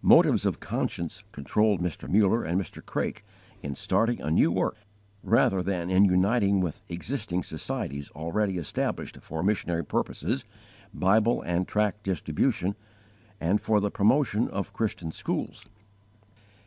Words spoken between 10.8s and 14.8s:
Bible and tract distribution, and for the promotion of